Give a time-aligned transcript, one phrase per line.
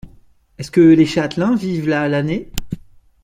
[0.57, 2.51] Est-ce que les châtelains vivent là à l’année?